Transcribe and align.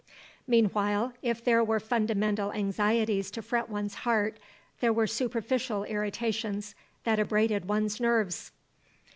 Meanwhile 0.47 1.13
if 1.21 1.43
there 1.43 1.63
were 1.63 1.79
fundamental 1.79 2.51
anxieties 2.53 3.29
to 3.29 3.43
fret 3.43 3.69
one's 3.69 3.93
heart, 4.01 4.39
there 4.79 4.91
were 4.91 5.05
superficial 5.05 5.83
irritations 5.83 6.73
that 7.03 7.19
abraded 7.19 7.65
one's 7.67 7.99
nerves. 7.99 8.51